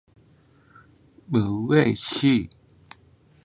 [1.29, 2.49] 母魏氏。